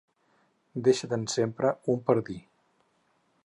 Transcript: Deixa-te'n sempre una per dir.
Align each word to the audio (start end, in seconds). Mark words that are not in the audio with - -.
Deixa-te'n 0.87 1.27
sempre 1.35 1.73
una 1.95 2.05
per 2.09 2.19
dir. 2.31 2.41